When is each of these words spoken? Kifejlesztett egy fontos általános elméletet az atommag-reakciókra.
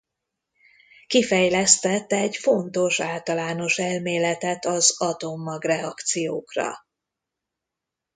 Kifejlesztett 1.07 2.11
egy 2.11 2.35
fontos 2.35 2.99
általános 2.99 3.77
elméletet 3.77 4.65
az 4.65 5.01
atommag-reakciókra. 5.01 6.73